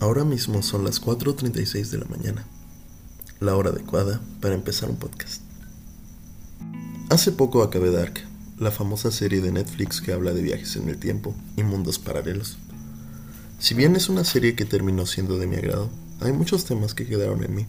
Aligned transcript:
Ahora 0.00 0.24
mismo 0.24 0.62
son 0.62 0.84
las 0.84 1.02
4.36 1.02 1.90
de 1.90 1.98
la 1.98 2.04
mañana, 2.04 2.46
la 3.40 3.56
hora 3.56 3.70
adecuada 3.70 4.20
para 4.40 4.54
empezar 4.54 4.88
un 4.88 4.96
podcast. 4.96 5.42
Hace 7.10 7.32
poco 7.32 7.64
acabé 7.64 7.90
Dark, 7.90 8.20
la 8.60 8.70
famosa 8.70 9.10
serie 9.10 9.40
de 9.40 9.50
Netflix 9.50 10.00
que 10.00 10.12
habla 10.12 10.32
de 10.32 10.42
viajes 10.42 10.76
en 10.76 10.88
el 10.88 10.98
tiempo 10.98 11.34
y 11.56 11.64
mundos 11.64 11.98
paralelos. 11.98 12.58
Si 13.58 13.74
bien 13.74 13.96
es 13.96 14.08
una 14.08 14.22
serie 14.22 14.54
que 14.54 14.64
terminó 14.64 15.04
siendo 15.04 15.36
de 15.36 15.48
mi 15.48 15.56
agrado, 15.56 15.90
hay 16.20 16.32
muchos 16.32 16.64
temas 16.64 16.94
que 16.94 17.06
quedaron 17.06 17.42
en 17.42 17.56
mí, 17.56 17.66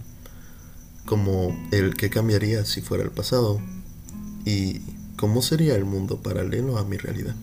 como 1.08 1.58
el 1.72 1.96
que 1.96 2.12
cambiaría 2.12 2.64
si 2.64 2.82
fuera 2.82 3.04
el 3.04 3.12
pasado 3.12 3.60
y 4.46 4.82
cómo 5.18 5.42
sería 5.42 5.76
el 5.76 5.86
mundo 5.86 6.22
paralelo 6.22 6.78
a 6.78 6.86
mi 6.86 6.98
realidad. 6.98 7.36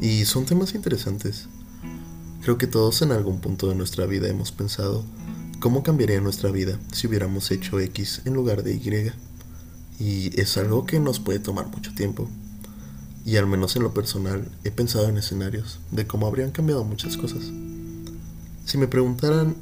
Y 0.00 0.24
son 0.24 0.46
temas 0.46 0.74
interesantes 0.74 1.46
Creo 2.44 2.58
que 2.58 2.66
todos 2.66 3.00
en 3.00 3.10
algún 3.10 3.40
punto 3.40 3.70
de 3.70 3.74
nuestra 3.74 4.04
vida 4.04 4.28
hemos 4.28 4.52
pensado 4.52 5.02
cómo 5.60 5.82
cambiaría 5.82 6.20
nuestra 6.20 6.50
vida 6.50 6.78
si 6.92 7.06
hubiéramos 7.06 7.50
hecho 7.50 7.80
X 7.80 8.20
en 8.26 8.34
lugar 8.34 8.62
de 8.62 8.74
Y. 8.74 9.12
Y 9.98 10.38
es 10.38 10.58
algo 10.58 10.84
que 10.84 11.00
nos 11.00 11.20
puede 11.20 11.38
tomar 11.38 11.68
mucho 11.68 11.94
tiempo. 11.94 12.28
Y 13.24 13.38
al 13.38 13.46
menos 13.46 13.76
en 13.76 13.82
lo 13.82 13.94
personal 13.94 14.46
he 14.62 14.70
pensado 14.70 15.08
en 15.08 15.16
escenarios 15.16 15.80
de 15.90 16.06
cómo 16.06 16.26
habrían 16.26 16.50
cambiado 16.50 16.84
muchas 16.84 17.16
cosas. 17.16 17.50
Si 18.66 18.76
me 18.76 18.88
preguntaran 18.88 19.56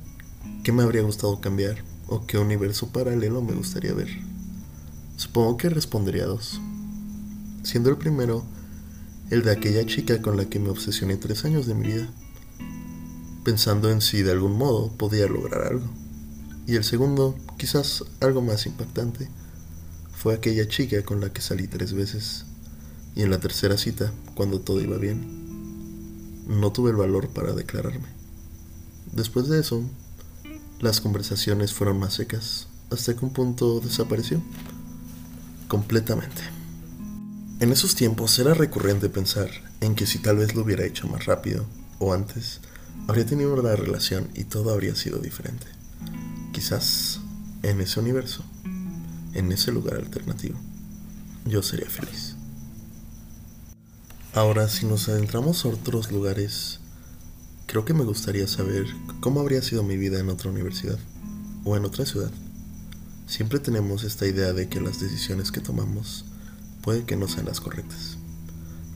qué 0.65 0.73
me 0.73 0.83
habría 0.83 1.03
gustado 1.03 1.41
cambiar 1.41 1.85
o 2.09 2.27
qué 2.27 2.37
universo 2.37 2.89
paralelo 2.89 3.43
me 3.43 3.53
gustaría 3.53 3.95
ver, 3.95 4.09
supongo 5.17 5.57
que 5.57 5.69
respondería 5.69 6.27
dos. 6.27 6.61
Siendo 7.63 7.91
el 7.91 7.97
primero 7.97 8.43
el 9.31 9.45
de 9.45 9.53
aquella 9.53 9.87
chica 9.87 10.21
con 10.21 10.37
la 10.37 10.47
que 10.47 10.59
me 10.59 10.71
obsesioné 10.71 11.17
tres 11.17 11.45
años 11.45 11.67
de 11.69 11.75
mi 11.75 11.87
vida 11.87 12.09
pensando 13.45 13.91
en 13.91 14.01
si 14.01 14.23
de 14.23 14.33
algún 14.33 14.57
modo 14.57 14.91
podía 14.93 15.27
lograr 15.27 15.67
algo. 15.67 15.87
Y 16.67 16.77
el 16.77 16.85
segundo, 16.85 17.37
quizás 17.59 18.05
algo 18.21 18.41
más 18.43 18.67
impactante, 18.67 19.29
fue 20.13 20.35
aquella 20.35 20.69
chica 20.69 21.03
con 21.03 21.21
la 21.21 21.33
que 21.33 21.41
salí 21.41 21.67
tres 21.67 21.93
veces. 21.93 22.45
Y 23.15 23.23
en 23.23 23.31
la 23.31 23.41
tercera 23.41 23.77
cita, 23.77 24.13
cuando 24.35 24.61
todo 24.61 24.81
iba 24.81 24.97
bien, 24.97 26.47
no 26.47 26.73
tuve 26.73 26.91
el 26.91 26.97
valor 26.97 27.29
para 27.29 27.53
declararme. 27.53 28.09
Después 29.13 29.49
de 29.49 29.61
eso, 29.61 29.83
las 30.81 31.01
conversaciones 31.01 31.73
fueron 31.73 31.99
más 31.99 32.15
secas, 32.15 32.69
hasta 32.91 33.15
que 33.15 33.25
un 33.25 33.33
punto 33.33 33.81
desapareció. 33.81 34.43
Completamente. 35.69 36.43
En 37.61 37.73
esos 37.73 37.95
tiempos 37.95 38.39
era 38.39 38.55
recurrente 38.55 39.09
pensar 39.09 39.51
en 39.81 39.95
que 39.95 40.07
si 40.07 40.19
tal 40.19 40.39
vez 40.39 40.55
lo 40.55 40.63
hubiera 40.63 40.85
hecho 40.85 41.07
más 41.09 41.27
rápido 41.27 41.65
o 41.99 42.13
antes, 42.13 42.61
habría 43.09 43.27
tenido 43.27 43.55
una 43.55 43.75
relación 43.77 44.29
y 44.35 44.45
todo 44.45 44.73
habría 44.73 44.95
sido 44.95 45.19
diferente. 45.19 45.67
Quizás 46.53 47.21
en 47.63 47.81
ese 47.81 48.01
universo, 48.01 48.45
en 49.35 49.53
ese 49.53 49.73
lugar 49.73 49.97
alternativo, 49.97 50.59
yo 51.47 51.63
sería 51.63 51.89
feliz. 51.89 52.37
Ahora, 54.35 54.69
si 54.69 54.87
nos 54.87 55.09
adentramos 55.09 55.65
a 55.65 55.69
otros 55.69 56.11
lugares, 56.11 56.81
creo 57.67 57.85
que 57.85 57.95
me 57.95 58.05
gustaría 58.05 58.47
saber 58.47 58.87
cómo 59.21 59.41
habría 59.41 59.61
sido 59.63 59.83
mi 59.83 59.97
vida 59.97 60.21
en 60.21 60.31
otra 60.31 60.51
universidad 60.51 60.99
o 61.65 61.77
en 61.77 61.85
otra 61.85 62.07
ciudad. 62.07 62.31
Siempre 63.27 63.59
tenemos 63.59 64.05
esta 64.05 64.27
idea 64.27 64.53
de 64.53 64.69
que 64.69 64.81
las 64.81 65.01
decisiones 65.01 65.53
que 65.53 65.61
tomamos 65.61 66.25
puede 66.83 67.05
que 67.05 67.17
no 67.17 67.29
sean 67.29 67.47
las 67.47 67.61
correctas 67.61 68.17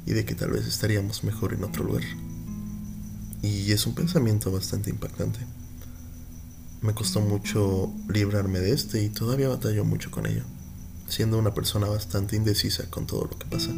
y 0.07 0.13
de 0.13 0.25
que 0.25 0.35
tal 0.35 0.51
vez 0.51 0.67
estaríamos 0.67 1.25
mejor 1.25 1.53
en 1.53 1.65
otro 1.65 1.85
lugar. 1.85 2.05
Y 3.43 3.73
es 3.73 3.87
un 3.87 3.95
pensamiento 3.95 4.51
bastante 4.51 4.91
impactante. 4.91 5.41
Me 6.81 6.95
costó 6.95 7.21
mucho 7.21 7.93
librarme 8.09 8.61
de 8.61 8.73
este 8.73 9.03
y 9.03 9.09
todavía 9.09 9.49
batallo 9.49 9.85
mucho 9.85 10.11
con 10.11 10.27
ello, 10.27 10.45
siendo 11.09 11.39
una 11.39 11.55
persona 11.55 11.87
bastante 11.87 12.37
indecisa 12.37 12.91
con 12.91 13.07
todo 13.07 13.25
lo 13.25 13.39
que 13.39 13.47
pasa. 13.47 13.71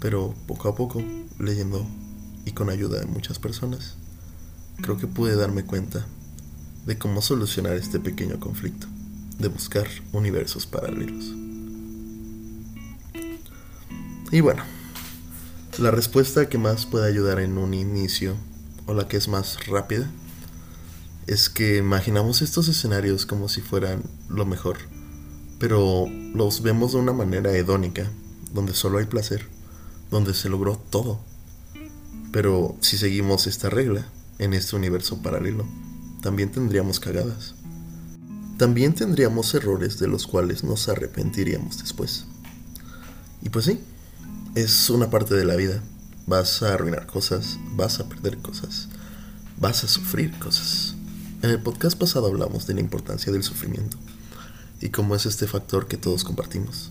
Pero 0.00 0.34
poco 0.46 0.68
a 0.68 0.74
poco, 0.74 1.02
leyendo 1.38 1.86
y 2.44 2.52
con 2.52 2.70
ayuda 2.70 3.00
de 3.00 3.06
muchas 3.06 3.38
personas, 3.38 3.94
creo 4.80 4.98
que 4.98 5.06
pude 5.06 5.36
darme 5.36 5.64
cuenta 5.64 6.06
de 6.86 6.98
cómo 6.98 7.22
solucionar 7.22 7.74
este 7.76 7.98
pequeño 7.98 8.38
conflicto, 8.38 8.86
de 9.38 9.48
buscar 9.48 9.86
universos 10.12 10.66
paralelos. 10.66 11.32
Y 14.30 14.40
bueno, 14.40 14.62
la 15.78 15.90
respuesta 15.90 16.48
que 16.48 16.58
más 16.58 16.86
puede 16.86 17.08
ayudar 17.08 17.40
en 17.40 17.58
un 17.58 17.74
inicio 17.74 18.36
o 18.86 18.94
la 18.94 19.08
que 19.08 19.16
es 19.16 19.28
más 19.28 19.66
rápida, 19.66 20.10
es 21.26 21.48
que 21.48 21.76
imaginamos 21.78 22.42
estos 22.42 22.68
escenarios 22.68 23.26
como 23.26 23.48
si 23.48 23.60
fueran 23.60 24.02
lo 24.28 24.46
mejor, 24.46 24.78
pero 25.58 26.06
los 26.34 26.62
vemos 26.62 26.92
de 26.92 26.98
una 26.98 27.12
manera 27.12 27.52
hedónica, 27.52 28.08
donde 28.52 28.74
solo 28.74 28.98
hay 28.98 29.06
placer, 29.06 29.46
donde 30.10 30.34
se 30.34 30.48
logró 30.48 30.76
todo. 30.76 31.20
Pero 32.32 32.76
si 32.80 32.96
seguimos 32.96 33.46
esta 33.46 33.70
regla 33.70 34.06
en 34.38 34.54
este 34.54 34.76
universo 34.76 35.20
paralelo, 35.22 35.66
también 36.22 36.50
tendríamos 36.50 37.00
cagadas. 37.00 37.54
También 38.58 38.94
tendríamos 38.94 39.52
errores 39.54 39.98
de 39.98 40.08
los 40.08 40.26
cuales 40.26 40.64
nos 40.64 40.88
arrepentiríamos 40.88 41.78
después. 41.78 42.26
Y 43.42 43.48
pues 43.48 43.66
sí, 43.66 43.80
es 44.54 44.90
una 44.90 45.10
parte 45.10 45.34
de 45.34 45.44
la 45.44 45.56
vida 45.56 45.82
vas 46.26 46.62
a 46.62 46.74
arruinar 46.74 47.06
cosas, 47.06 47.58
vas 47.76 48.00
a 48.00 48.08
perder 48.08 48.38
cosas, 48.38 48.88
vas 49.58 49.84
a 49.84 49.88
sufrir 49.88 50.36
cosas. 50.38 50.94
En 51.42 51.50
el 51.50 51.60
podcast 51.60 51.96
pasado 51.96 52.26
hablamos 52.26 52.66
de 52.66 52.74
la 52.74 52.80
importancia 52.80 53.32
del 53.32 53.44
sufrimiento 53.44 53.96
y 54.80 54.88
cómo 54.88 55.14
es 55.14 55.24
este 55.24 55.46
factor 55.46 55.86
que 55.86 55.96
todos 55.96 56.24
compartimos. 56.24 56.90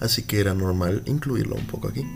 Así 0.00 0.22
que 0.22 0.40
era 0.40 0.54
normal 0.54 1.02
incluirlo 1.04 1.56
un 1.56 1.66
poco 1.66 1.88
aquí. 1.88 2.06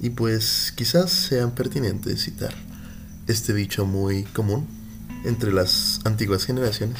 Y 0.00 0.10
pues 0.10 0.72
quizás 0.76 1.10
sean 1.10 1.52
pertinentes 1.52 2.22
citar 2.22 2.54
este 3.26 3.52
dicho 3.54 3.86
muy 3.86 4.24
común 4.24 4.66
entre 5.24 5.52
las 5.52 6.00
antiguas 6.04 6.44
generaciones. 6.44 6.98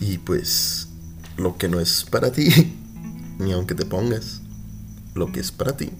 Y 0.00 0.18
pues 0.18 0.88
lo 1.36 1.58
que 1.58 1.68
no 1.68 1.80
es 1.80 2.04
para 2.04 2.32
ti, 2.32 2.48
ni 3.38 3.52
aunque 3.52 3.74
te 3.74 3.84
pongas, 3.84 4.40
lo 5.14 5.30
que 5.30 5.40
es 5.40 5.52
para 5.52 5.76
ti 5.76 5.90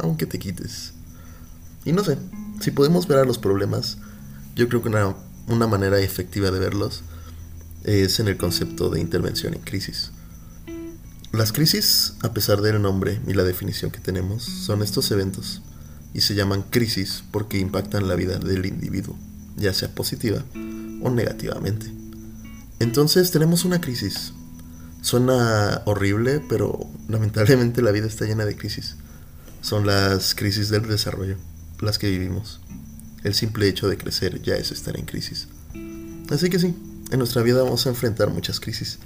aunque 0.00 0.26
te 0.26 0.38
quites. 0.38 0.92
Y 1.84 1.92
no 1.92 2.04
sé, 2.04 2.18
si 2.60 2.70
podemos 2.70 3.06
ver 3.06 3.18
a 3.18 3.24
los 3.24 3.38
problemas, 3.38 3.98
yo 4.54 4.68
creo 4.68 4.82
que 4.82 4.88
una, 4.88 5.14
una 5.46 5.66
manera 5.66 6.00
efectiva 6.00 6.50
de 6.50 6.58
verlos 6.58 7.02
es 7.84 8.20
en 8.20 8.28
el 8.28 8.36
concepto 8.36 8.90
de 8.90 9.00
intervención 9.00 9.54
en 9.54 9.60
crisis. 9.60 10.10
Las 11.32 11.52
crisis, 11.52 12.14
a 12.22 12.32
pesar 12.32 12.60
del 12.60 12.82
nombre 12.82 13.20
y 13.26 13.34
la 13.34 13.44
definición 13.44 13.90
que 13.90 14.00
tenemos, 14.00 14.42
son 14.42 14.82
estos 14.82 15.10
eventos 15.10 15.62
y 16.14 16.22
se 16.22 16.34
llaman 16.34 16.62
crisis 16.62 17.22
porque 17.30 17.58
impactan 17.58 18.08
la 18.08 18.14
vida 18.14 18.38
del 18.38 18.66
individuo, 18.66 19.16
ya 19.56 19.72
sea 19.72 19.94
positiva 19.94 20.44
o 21.02 21.10
negativamente. 21.10 21.92
Entonces 22.80 23.30
tenemos 23.30 23.64
una 23.64 23.80
crisis. 23.80 24.32
Suena 25.00 25.82
horrible, 25.84 26.42
pero 26.48 26.86
lamentablemente 27.08 27.82
la 27.82 27.92
vida 27.92 28.06
está 28.06 28.24
llena 28.24 28.44
de 28.44 28.56
crisis 28.56 28.96
son 29.60 29.86
las 29.86 30.34
crisis 30.34 30.68
del 30.68 30.86
desarrollo, 30.86 31.36
las 31.80 31.98
que 31.98 32.10
vivimos. 32.10 32.60
El 33.24 33.34
simple 33.34 33.68
hecho 33.68 33.88
de 33.88 33.98
crecer 33.98 34.40
ya 34.42 34.54
es 34.54 34.70
estar 34.70 34.96
en 34.98 35.04
crisis. 35.04 35.48
Así 36.30 36.50
que 36.50 36.58
sí, 36.58 36.74
en 37.10 37.18
nuestra 37.18 37.42
vida 37.42 37.62
vamos 37.62 37.86
a 37.86 37.90
enfrentar 37.90 38.30
muchas 38.30 38.60
crisis. 38.60 38.98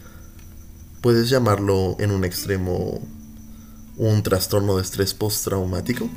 Puedes 1.00 1.30
llamarlo 1.30 1.96
en 1.98 2.10
un 2.10 2.24
extremo 2.24 3.00
un 3.96 4.22
trastorno 4.22 4.76
de 4.76 4.82
estrés 4.82 5.14
postraumático, 5.14 6.08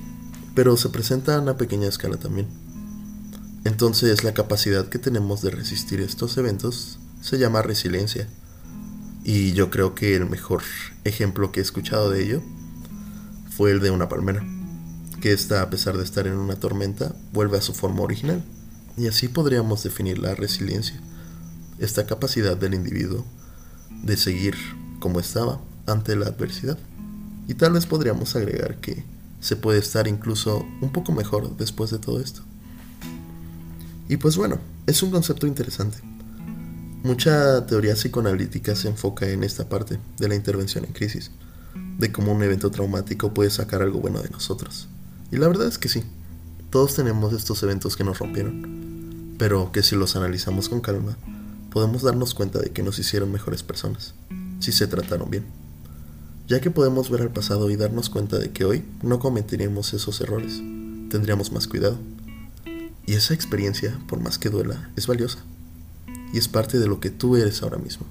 pero 0.54 0.77
se 0.77 0.89
presenta 0.89 1.38
a 1.38 1.57
pequeña 1.57 1.88
escala 1.88 2.18
también. 2.18 2.48
Entonces 3.65 4.24
la 4.24 4.33
capacidad 4.33 4.88
que 4.88 5.00
tenemos 5.00 5.42
de 5.42 5.51
resistir 5.51 6.00
estos 6.00 6.38
eventos 6.38 7.00
se 7.21 7.38
llama 7.38 7.62
resiliencia. 7.62 8.27
Y 9.24 9.54
yo 9.54 9.69
creo 9.71 9.95
que 9.95 10.15
el 10.15 10.30
mejor 10.30 10.62
ejemplo 11.04 11.51
que 11.51 11.60
he 11.60 11.63
escuchado 11.63 12.12
de 12.12 12.24
ello 12.24 12.44
fue 13.56 13.72
el 13.72 13.80
de 13.80 13.90
una 13.90 14.10
palmera, 14.10 14.46
que 15.22 15.31
esta, 15.31 15.62
a 15.62 15.69
pesar 15.69 15.98
de 15.98 16.04
estar 16.04 16.28
en 16.28 16.34
una 16.34 16.56
tormenta, 16.56 17.16
vuelve 17.31 17.57
a 17.57 17.62
su 17.62 17.74
forma 17.74 18.02
original. 18.02 18.44
Y 18.98 19.07
así 19.07 19.30
podríamos 19.30 19.81
definir 19.81 20.19
la 20.19 20.36
resiliencia, 20.36 21.00
esta 21.80 22.06
capacidad 22.06 22.57
del 22.57 22.74
individuo 22.74 23.25
de 24.04 24.18
seguir 24.18 24.56
como 25.00 25.22
estaba 25.22 25.62
ante 25.86 26.18
la 26.18 26.28
adversidad. 26.28 26.78
Y 27.48 27.54
tal 27.54 27.74
vez 27.74 27.86
podríamos 27.86 28.36
agregar 28.36 28.78
que 28.81 29.06
se 29.40 29.56
puede 29.56 29.80
estar 29.80 30.08
incluso 30.08 30.66
un 30.81 30.92
poco 30.92 31.13
mejor 31.13 31.56
después 31.56 31.92
de 31.92 32.00
todo 32.00 32.19
esto. 32.19 32.42
Y 34.10 34.18
pues 34.18 34.36
bueno, 34.36 34.60
es 34.86 35.01
un 35.01 35.12
concepto 35.12 35.48
interesante. 35.48 36.00
Mucha 37.04 37.66
teoría 37.68 37.94
psicoanalítica 37.94 38.75
se 38.75 38.90
enfoca 38.90 39.30
en 39.30 39.44
esta 39.44 39.69
parte 39.69 39.98
de 40.18 40.28
la 40.28 40.36
intervención 40.36 40.84
en 40.84 40.92
crisis 40.92 41.31
de 41.98 42.12
cómo 42.12 42.33
un 42.33 42.44
evento 42.44 42.72
traumático 42.72 43.33
puede 43.33 43.50
sacar 43.50 43.81
algo 43.81 44.00
bueno 44.00 44.22
de 44.22 44.30
nosotros. 44.30 44.88
Y 45.31 45.38
la 45.38 45.48
verdad 45.48 45.68
es 45.68 45.77
que 45.77 45.89
sí, 45.89 46.04
todos 46.69 46.95
tenemos 46.95 47.33
estos 47.33 47.62
eventos 47.63 47.95
que 47.95 48.04
nos 48.04 48.19
rompieron. 48.19 48.83
pero 49.38 49.72
que 49.72 49.83
si 49.83 49.95
los 49.95 50.16
analizamos 50.16 50.69
con 50.69 50.80
calma, 50.80 51.18
podemos 51.69 52.04
darnos 52.04 52.33
cuenta 52.33 52.60
de 52.60 52.72
que 52.72 52.83
nos 52.83 53.00
hicieron 53.00 53.31
mejores 53.31 53.63
personas, 53.63 54.13
si 54.60 54.72
se 54.72 54.88
trataron 54.88 55.30
bien, 55.30 55.44
ya 56.48 56.62
que 56.62 56.72
podemos 56.72 57.10
ver 57.10 57.22
al 57.22 57.31
pasado 57.31 57.69
y 57.69 57.75
darnos 57.75 58.10
cuenta 58.10 58.38
de 58.39 58.51
que 58.51 58.63
hoy 58.63 58.86
no 59.01 59.19
cometeríamos 59.19 59.94
esos 59.94 60.22
errores, 60.22 60.62
tendríamos 61.10 61.51
más 61.51 61.68
cuidado. 61.68 61.98
Y 63.06 63.13
esa 63.13 63.33
experiencia, 63.33 64.00
por 64.07 64.19
más 64.19 64.39
que 64.39 64.50
duela, 64.50 64.89
es 64.95 65.06
valiosa, 65.06 65.39
y 66.33 66.38
es 66.38 66.48
parte 66.48 66.80
de 66.80 66.88
lo 66.88 67.00
que 67.00 67.10
tú 67.10 67.36
eres 67.36 67.62
ahora 67.62 67.77
mismo, 67.77 68.06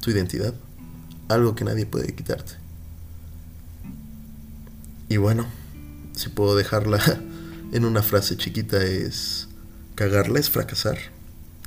tu 0.00 0.10
identidad, 0.10 0.54
algo 1.28 1.54
que 1.54 1.64
nadie 1.64 1.86
puede 1.86 2.14
quitarte. 2.14 2.65
Y 5.08 5.18
bueno, 5.18 5.46
si 6.14 6.28
puedo 6.28 6.56
dejarla 6.56 7.00
en 7.72 7.84
una 7.84 8.02
frase 8.02 8.36
chiquita 8.36 8.82
es, 8.82 9.48
cagarla 9.94 10.40
es 10.40 10.50
fracasar 10.50 10.98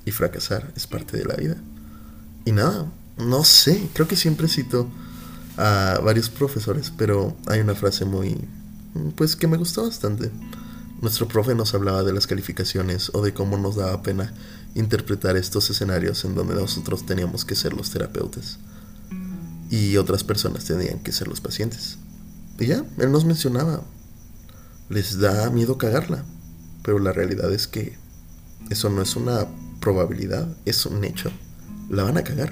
y 0.06 0.12
fracasar 0.12 0.71
es 0.75 0.88
parte 0.88 1.18
de 1.18 1.25
la 1.25 1.36
vida. 1.36 1.56
Y 2.45 2.51
nada, 2.51 2.91
no 3.18 3.44
sé, 3.44 3.89
creo 3.94 4.07
que 4.07 4.15
siempre 4.15 4.47
cito 4.47 4.89
a 5.57 6.00
varios 6.03 6.30
profesores, 6.30 6.91
pero 6.97 7.36
hay 7.47 7.59
una 7.59 7.75
frase 7.75 8.06
muy, 8.06 8.38
pues 9.15 9.36
que 9.36 9.47
me 9.47 9.57
gustó 9.57 9.83
bastante. 9.83 10.31
Nuestro 11.01 11.27
profe 11.27 11.56
nos 11.56 11.74
hablaba 11.74 12.03
de 12.03 12.13
las 12.13 12.27
calificaciones 12.27 13.12
o 13.13 13.21
de 13.21 13.33
cómo 13.33 13.57
nos 13.57 13.75
daba 13.75 14.01
pena 14.03 14.33
interpretar 14.75 15.38
estos 15.38 15.69
escenarios 15.69 16.25
en 16.25 16.36
donde 16.36 16.56
nosotros 16.56 17.06
teníamos 17.06 17.45
que 17.45 17.56
ser 17.56 17.74
los 17.74 17.89
terapeutas 17.89 18.59
y 19.69 19.97
otras 19.97 20.24
personas 20.24 20.65
tenían 20.65 21.00
que 21.00 21.12
ser 21.12 21.27
los 21.27 21.41
pacientes. 21.41 21.97
Y 22.59 22.67
ya, 22.67 22.83
él 22.97 23.11
nos 23.11 23.25
mencionaba, 23.25 23.81
les 24.89 25.19
da 25.19 25.50
miedo 25.50 25.77
cagarla, 25.77 26.23
pero 26.83 27.00
la 27.00 27.11
realidad 27.11 27.51
es 27.53 27.67
que 27.67 27.97
eso 28.69 28.89
no 28.89 29.01
es 29.01 29.15
una 29.15 29.47
probabilidad, 29.79 30.47
es 30.65 30.85
un 30.85 31.03
hecho. 31.03 31.31
La 31.89 32.03
van 32.03 32.17
a 32.17 32.23
cagar. 32.23 32.51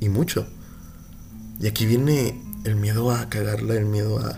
Y 0.00 0.08
mucho. 0.08 0.46
Y 1.60 1.66
aquí 1.66 1.86
viene 1.86 2.40
el 2.64 2.76
miedo 2.76 3.10
a 3.10 3.28
cagarla, 3.28 3.74
el 3.74 3.86
miedo 3.86 4.18
a 4.18 4.36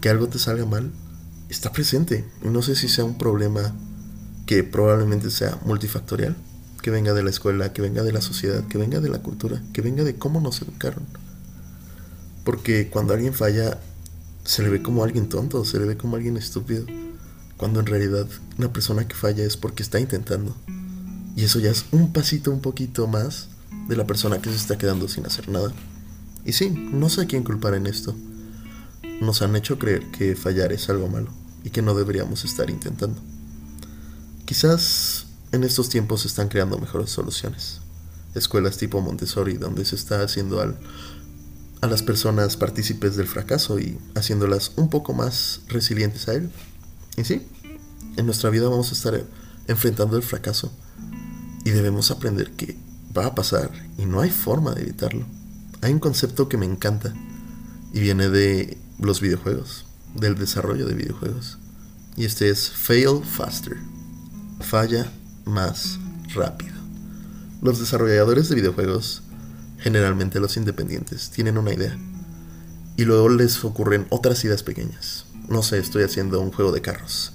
que 0.00 0.10
algo 0.10 0.28
te 0.28 0.38
salga 0.38 0.66
mal. 0.66 0.90
Está 1.48 1.72
presente. 1.72 2.24
Y 2.44 2.48
no 2.48 2.62
sé 2.62 2.74
si 2.74 2.88
sea 2.88 3.04
un 3.04 3.16
problema 3.16 3.74
que 4.46 4.64
probablemente 4.64 5.30
sea 5.30 5.58
multifactorial. 5.64 6.36
Que 6.82 6.90
venga 6.90 7.14
de 7.14 7.22
la 7.22 7.30
escuela, 7.30 7.72
que 7.72 7.82
venga 7.82 8.02
de 8.02 8.12
la 8.12 8.20
sociedad, 8.20 8.64
que 8.66 8.78
venga 8.78 9.00
de 9.00 9.08
la 9.08 9.22
cultura, 9.22 9.62
que 9.72 9.80
venga 9.80 10.04
de 10.04 10.16
cómo 10.16 10.40
nos 10.40 10.60
educaron. 10.60 11.04
Porque 12.44 12.90
cuando 12.90 13.14
alguien 13.14 13.32
falla, 13.32 13.80
se 14.46 14.62
le 14.62 14.68
ve 14.68 14.80
como 14.80 15.02
alguien 15.02 15.28
tonto, 15.28 15.64
se 15.64 15.78
le 15.78 15.86
ve 15.86 15.96
como 15.96 16.16
alguien 16.16 16.36
estúpido. 16.36 16.86
Cuando 17.56 17.80
en 17.80 17.86
realidad 17.86 18.26
una 18.58 18.72
persona 18.72 19.06
que 19.06 19.14
falla 19.14 19.44
es 19.44 19.56
porque 19.56 19.82
está 19.82 19.98
intentando. 19.98 20.54
Y 21.34 21.44
eso 21.44 21.58
ya 21.58 21.70
es 21.70 21.86
un 21.90 22.12
pasito 22.12 22.50
un 22.50 22.60
poquito 22.60 23.06
más 23.06 23.48
de 23.88 23.96
la 23.96 24.06
persona 24.06 24.40
que 24.40 24.50
se 24.50 24.56
está 24.56 24.78
quedando 24.78 25.08
sin 25.08 25.26
hacer 25.26 25.48
nada. 25.48 25.72
Y 26.44 26.52
sí, 26.52 26.70
no 26.70 27.08
sé 27.08 27.22
a 27.22 27.26
quién 27.26 27.42
culpar 27.42 27.74
en 27.74 27.86
esto. 27.86 28.14
Nos 29.20 29.42
han 29.42 29.56
hecho 29.56 29.78
creer 29.78 30.10
que 30.12 30.36
fallar 30.36 30.72
es 30.72 30.88
algo 30.88 31.08
malo 31.08 31.30
y 31.64 31.70
que 31.70 31.82
no 31.82 31.94
deberíamos 31.94 32.44
estar 32.44 32.70
intentando. 32.70 33.20
Quizás 34.44 35.26
en 35.50 35.64
estos 35.64 35.88
tiempos 35.88 36.20
se 36.20 36.28
están 36.28 36.48
creando 36.48 36.78
mejores 36.78 37.10
soluciones. 37.10 37.80
Escuelas 38.34 38.76
tipo 38.76 39.00
Montessori 39.00 39.54
donde 39.54 39.84
se 39.84 39.96
está 39.96 40.22
haciendo 40.22 40.60
al, 40.60 40.78
a 41.80 41.86
las 41.86 42.02
personas 42.02 42.56
partícipes 42.56 43.16
del 43.16 43.26
fracaso 43.26 43.78
y 43.78 43.98
haciéndolas 44.14 44.72
un 44.76 44.88
poco 44.88 45.12
más 45.12 45.60
resilientes 45.68 46.28
a 46.28 46.34
él. 46.34 46.50
Y 47.16 47.24
sí, 47.24 47.46
en 48.16 48.26
nuestra 48.26 48.50
vida 48.50 48.68
vamos 48.68 48.90
a 48.90 48.94
estar 48.94 49.24
enfrentando 49.68 50.16
el 50.16 50.22
fracaso 50.22 50.72
y 51.64 51.70
debemos 51.70 52.10
aprender 52.10 52.52
que 52.52 52.76
va 53.16 53.26
a 53.26 53.34
pasar 53.34 53.70
y 53.98 54.06
no 54.06 54.20
hay 54.20 54.30
forma 54.30 54.72
de 54.72 54.82
evitarlo. 54.82 55.26
Hay 55.82 55.92
un 55.92 55.98
concepto 55.98 56.48
que 56.48 56.56
me 56.56 56.66
encanta 56.66 57.12
y 57.92 58.00
viene 58.00 58.28
de 58.28 58.78
los 58.98 59.20
videojuegos, 59.20 59.86
del 60.14 60.36
desarrollo 60.36 60.86
de 60.86 60.94
videojuegos. 60.94 61.58
Y 62.16 62.24
este 62.24 62.48
es 62.48 62.70
fail 62.70 63.22
faster. 63.24 63.76
Falla 64.60 65.12
más 65.44 65.98
rápido. 66.34 66.74
Los 67.60 67.78
desarrolladores 67.78 68.48
de 68.48 68.54
videojuegos, 68.54 69.22
generalmente 69.86 70.40
los 70.40 70.56
independientes, 70.56 71.30
tienen 71.30 71.58
una 71.58 71.72
idea. 71.72 71.96
Y 72.96 73.04
luego 73.04 73.28
les 73.28 73.64
ocurren 73.64 74.08
otras 74.10 74.44
ideas 74.44 74.64
pequeñas. 74.64 75.26
No 75.48 75.62
sé, 75.62 75.78
estoy 75.78 76.02
haciendo 76.02 76.40
un 76.40 76.50
juego 76.50 76.72
de 76.72 76.82
carros. 76.82 77.34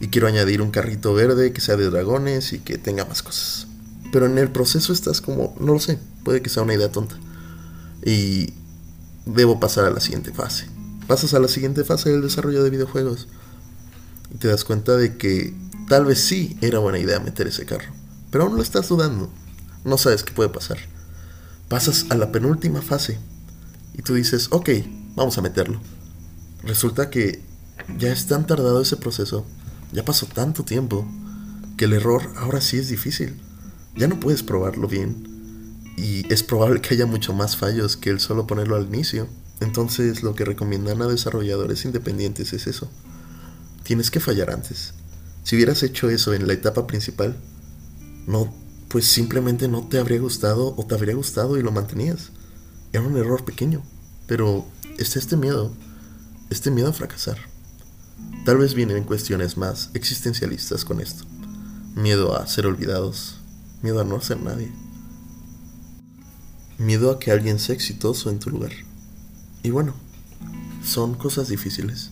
Y 0.00 0.08
quiero 0.08 0.26
añadir 0.26 0.62
un 0.62 0.70
carrito 0.70 1.12
verde 1.12 1.52
que 1.52 1.60
sea 1.60 1.76
de 1.76 1.90
dragones 1.90 2.54
y 2.54 2.60
que 2.60 2.78
tenga 2.78 3.04
más 3.04 3.22
cosas. 3.22 3.66
Pero 4.12 4.24
en 4.24 4.38
el 4.38 4.50
proceso 4.50 4.94
estás 4.94 5.20
como, 5.20 5.54
no 5.60 5.74
lo 5.74 5.78
sé, 5.78 5.98
puede 6.24 6.40
que 6.40 6.48
sea 6.48 6.62
una 6.62 6.72
idea 6.72 6.90
tonta. 6.90 7.16
Y 8.02 8.54
debo 9.26 9.60
pasar 9.60 9.84
a 9.84 9.90
la 9.90 10.00
siguiente 10.00 10.32
fase. 10.32 10.68
Pasas 11.06 11.34
a 11.34 11.38
la 11.38 11.48
siguiente 11.48 11.84
fase 11.84 12.08
del 12.08 12.22
desarrollo 12.22 12.64
de 12.64 12.70
videojuegos. 12.70 13.28
Y 14.34 14.38
te 14.38 14.48
das 14.48 14.64
cuenta 14.64 14.96
de 14.96 15.18
que 15.18 15.52
tal 15.86 16.06
vez 16.06 16.18
sí 16.20 16.56
era 16.62 16.78
buena 16.78 16.98
idea 16.98 17.20
meter 17.20 17.46
ese 17.46 17.66
carro. 17.66 17.92
Pero 18.30 18.44
aún 18.44 18.56
lo 18.56 18.62
estás 18.62 18.88
dudando. 18.88 19.30
No 19.84 19.98
sabes 19.98 20.22
qué 20.22 20.32
puede 20.32 20.48
pasar. 20.48 20.78
Pasas 21.70 22.04
a 22.10 22.16
la 22.16 22.30
penúltima 22.32 22.82
fase. 22.82 23.18
Y 23.94 24.02
tú 24.02 24.12
dices, 24.12 24.48
ok, 24.50 24.68
vamos 25.14 25.38
a 25.38 25.42
meterlo. 25.42 25.80
Resulta 26.64 27.08
que 27.08 27.42
ya 27.96 28.12
es 28.12 28.26
tan 28.26 28.46
tardado 28.46 28.82
ese 28.82 28.98
proceso. 28.98 29.46
Ya 29.90 30.04
pasó 30.04 30.26
tanto 30.26 30.64
tiempo. 30.64 31.08
Que 31.78 31.86
el 31.86 31.94
error 31.94 32.30
ahora 32.36 32.60
sí 32.60 32.76
es 32.76 32.90
difícil 32.90 33.40
ya 33.96 34.08
no 34.08 34.20
puedes 34.20 34.42
probarlo 34.42 34.88
bien. 34.88 35.28
Y 35.96 36.32
es 36.32 36.42
probable 36.42 36.80
que 36.80 36.94
haya 36.94 37.06
mucho 37.06 37.32
más 37.32 37.56
fallos 37.56 37.96
que 37.96 38.10
el 38.10 38.20
solo 38.20 38.46
ponerlo 38.46 38.76
al 38.76 38.86
inicio. 38.86 39.28
Entonces 39.60 40.22
lo 40.22 40.34
que 40.34 40.44
recomiendan 40.44 41.02
a 41.02 41.06
desarrolladores 41.06 41.84
independientes 41.84 42.52
es 42.52 42.66
eso. 42.66 42.90
Tienes 43.82 44.10
que 44.10 44.20
fallar 44.20 44.50
antes. 44.50 44.94
Si 45.42 45.56
hubieras 45.56 45.82
hecho 45.82 46.08
eso 46.08 46.32
en 46.32 46.46
la 46.46 46.54
etapa 46.54 46.86
principal, 46.86 47.36
no, 48.26 48.54
pues 48.90 49.06
simplemente 49.06 49.68
no 49.68 49.88
te 49.88 49.98
habría 49.98 50.20
gustado 50.20 50.74
o 50.76 50.84
te 50.84 50.94
habría 50.94 51.14
gustado 51.14 51.56
y 51.56 51.62
lo 51.62 51.72
mantenías. 51.72 52.30
Era 52.92 53.02
un 53.02 53.16
error 53.16 53.44
pequeño, 53.44 53.82
pero 54.26 54.66
es 54.98 55.16
este 55.16 55.36
miedo, 55.36 55.72
este 56.50 56.70
miedo 56.70 56.90
a 56.90 56.92
fracasar. 56.92 57.38
Tal 58.44 58.58
vez 58.58 58.74
vienen 58.74 59.04
cuestiones 59.04 59.56
más 59.56 59.90
existencialistas 59.94 60.84
con 60.84 61.00
esto. 61.00 61.24
Miedo 61.94 62.36
a 62.36 62.46
ser 62.46 62.66
olvidados, 62.66 63.40
Miedo 63.82 64.02
a 64.02 64.04
no 64.04 64.20
ser 64.20 64.38
nadie. 64.42 64.70
Miedo 66.76 67.10
a 67.10 67.18
que 67.18 67.30
alguien 67.30 67.58
sea 67.58 67.74
exitoso 67.74 68.28
en 68.28 68.38
tu 68.38 68.50
lugar. 68.50 68.72
Y 69.62 69.70
bueno, 69.70 69.94
son 70.84 71.14
cosas 71.14 71.48
difíciles, 71.48 72.10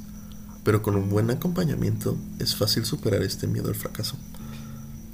pero 0.65 0.81
con 0.81 0.97
un 0.97 1.11
buen 1.11 1.31
acompañamiento 1.31 2.17
es 2.39 2.57
fácil 2.57 2.87
superar 2.87 3.23
este 3.23 3.47
miedo 3.47 3.69
al 3.69 3.75
fracaso, 3.75 4.17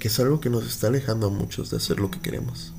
es 0.07 0.19
algo 0.19 0.39
que 0.39 0.49
nos 0.49 0.65
está 0.65 0.87
alejando 0.87 1.27
a 1.27 1.31
muchos 1.31 1.71
de 1.71 1.77
hacer 1.77 1.99
lo 1.99 2.11
que 2.11 2.19
queremos. 2.19 2.73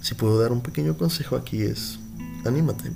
Si 0.00 0.14
puedo 0.14 0.38
dar 0.40 0.52
un 0.52 0.62
pequeño 0.62 0.96
consejo 0.98 1.36
aquí 1.36 1.62
es, 1.62 1.98
anímate. 2.44 2.92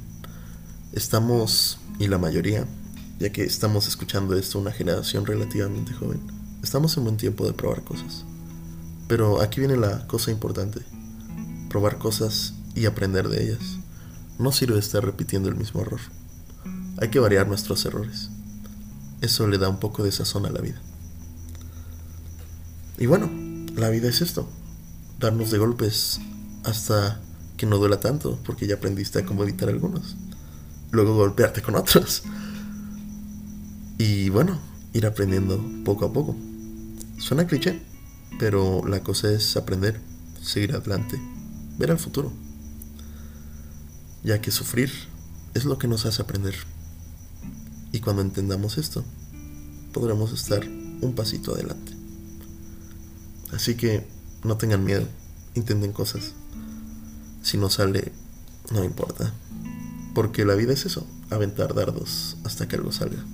Estamos, 0.93 1.79
y 1.99 2.09
la 2.09 2.19
mayoría, 2.19 2.67
ya 3.19 3.31
que 3.31 3.45
estamos 3.45 3.87
escuchando 3.87 4.37
esto 4.37 4.59
una 4.59 4.73
generación 4.73 5.25
relativamente 5.25 5.93
joven, 5.93 6.21
estamos 6.63 6.97
en 6.97 7.05
buen 7.05 7.17
tiempo 7.17 7.47
de 7.47 7.53
probar 7.53 7.85
cosas. 7.85 8.25
Pero 9.09 9.41
aquí 9.41 9.61
viene 9.61 9.77
la 9.77 10.07
cosa 10.07 10.31
importante. 10.31 10.81
Probar 11.69 11.99
cosas 11.99 12.55
y 12.75 12.87
aprender 12.87 13.29
de 13.29 13.45
ellas. 13.45 13.79
No 14.39 14.53
sirve 14.53 14.79
estar 14.79 15.05
repitiendo 15.05 15.49
el 15.49 15.55
mismo 15.55 15.81
error. 15.81 16.01
Hay 16.99 17.09
que 17.09 17.21
variar 17.21 17.47
nuestros 17.47 17.85
errores. 17.87 18.31
Eso 19.21 19.47
le 19.47 19.59
da 19.59 19.69
un 19.69 19.79
poco 19.79 20.03
de 20.03 20.13
sazón 20.13 20.45
a 20.45 20.51
la 20.51 20.61
vida. 20.61 20.81
Y 22.99 23.07
bueno, 23.07 23.46
la 23.77 23.91
vida 23.91 24.09
es 24.09 24.23
esto. 24.23 24.49
Darnos 25.21 25.51
de 25.51 25.59
golpes 25.59 26.21
hasta 26.65 27.21
que 27.57 27.67
no 27.67 27.79
duela 27.79 28.01
tanto, 28.01 28.39
porque 28.45 28.67
ya 28.67 28.77
aprendiste 28.77 29.19
a 29.19 29.25
cómo 29.25 29.43
evitar 29.43 29.69
algunos. 29.69 30.17
Luego 30.91 31.15
golpearte 31.15 31.63
con 31.63 31.77
otros. 31.77 32.23
Y 33.99 34.29
bueno, 34.31 34.59
ir 34.93 35.07
aprendiendo 35.07 35.63
poco 35.85 36.07
a 36.07 36.13
poco. 36.13 36.37
Suena 37.19 37.47
cliché, 37.47 37.81
pero 38.39 38.87
la 38.87 39.01
cosa 39.01 39.31
es 39.31 39.57
aprender, 39.57 40.01
seguir 40.43 40.75
adelante, 40.75 41.21
ver 41.79 41.91
al 41.91 41.99
futuro. 41.99 42.33
Ya 44.23 44.41
que 44.41 44.51
sufrir 44.51 44.91
es 45.55 45.65
lo 45.65 45.79
que 45.79 45.89
nos 45.89 46.05
hace 46.05 46.21
aprender. 46.21 46.55
Y 47.93 48.01
cuando 48.01 48.23
entendamos 48.23 48.77
esto, 48.77 49.05
podremos 49.93 50.33
estar 50.33 50.67
un 50.67 51.15
pasito 51.15 51.55
adelante. 51.55 51.96
Así 53.53 53.75
que 53.75 54.07
no 54.45 54.57
tengan 54.57 54.85
miedo, 54.85 55.07
intenten 55.55 55.93
cosas. 55.93 56.33
Si 57.43 57.57
no 57.59 57.71
sale, 57.71 58.13
no 58.71 58.85
importa. 58.85 59.33
Porque 60.15 60.45
la 60.45 60.55
vida 60.55 60.73
es 60.73 60.87
eso, 60.87 61.07
aventar 61.31 61.75
dardos 61.75 62.37
hasta 62.45 62.67
que 62.69 62.77
algo 62.77 62.93
salga. 62.93 63.25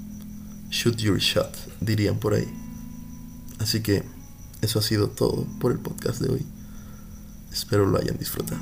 Shoot 0.70 0.96
your 0.96 1.18
shot, 1.18 1.54
dirían 1.80 2.18
por 2.18 2.34
ahí. 2.34 2.48
Así 3.58 3.80
que 3.80 4.04
eso 4.60 4.78
ha 4.78 4.82
sido 4.82 5.08
todo 5.08 5.46
por 5.60 5.72
el 5.72 5.78
podcast 5.78 6.20
de 6.20 6.32
hoy. 6.32 6.46
Espero 7.52 7.86
lo 7.86 7.98
hayan 7.98 8.18
disfrutado. 8.18 8.60